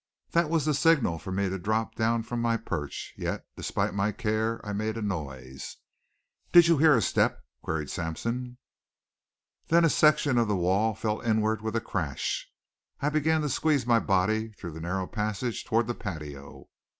That 0.31 0.49
was 0.49 0.65
the 0.65 0.73
signal 0.73 1.19
for 1.19 1.31
me 1.31 1.47
to 1.47 1.59
drop 1.59 1.93
down 1.93 2.23
from 2.23 2.41
my 2.41 2.57
perch, 2.57 3.13
yet 3.15 3.45
despite 3.55 3.93
my 3.93 4.11
care 4.11 4.59
I 4.65 4.73
made 4.73 4.97
a 4.97 5.01
noise. 5.03 5.77
"Did 6.51 6.67
you 6.67 6.79
hear 6.79 6.95
a 6.97 7.03
step?" 7.03 7.45
queried 7.61 7.91
Sampson. 7.91 8.57
Then 9.67 9.85
a 9.85 9.91
section 9.91 10.39
of 10.39 10.47
the 10.47 10.55
wall 10.57 10.95
fell 10.95 11.21
inward 11.21 11.61
with 11.61 11.75
a 11.75 11.81
crash. 11.81 12.51
I 12.99 13.09
began 13.09 13.41
to 13.41 13.47
squeeze 13.49 13.85
my 13.85 13.99
body 13.99 14.49
through 14.53 14.71
the 14.71 14.81
narrow 14.81 15.05
passage 15.05 15.65
toward 15.65 15.85
the 15.85 15.93
patio. 15.93 16.69